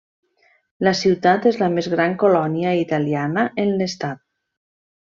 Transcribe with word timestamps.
La 0.87 0.93
ciutat 0.99 1.45
és 1.51 1.59
la 1.65 1.69
més 1.75 1.91
gran 1.93 2.17
colònia 2.25 2.75
italiana 2.81 3.47
en 3.67 3.77
l'estat. 3.83 4.27